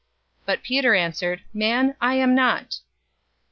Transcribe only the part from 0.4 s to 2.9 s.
But Peter answered, "Man, I am not!"